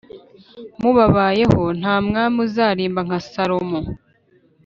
[0.81, 3.79] mubabayeho ntamwami uzarimba nka salomo